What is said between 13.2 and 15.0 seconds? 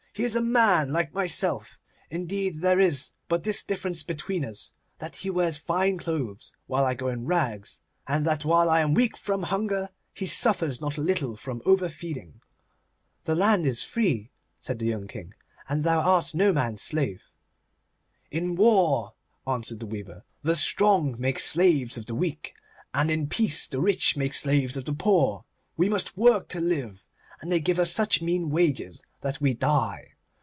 'The land is free,' said the